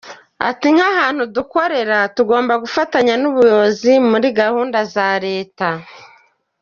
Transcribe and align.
Ati 0.49 0.67
“Nk’ahantu 0.73 1.23
dukorera 1.35 1.97
tugomba 2.15 2.53
gufatanya 2.63 3.13
n’ubuyobozi 3.21 3.91
muri 4.09 4.27
gahunda 4.39 4.79
za 4.93 5.07
Leta. 5.25 5.67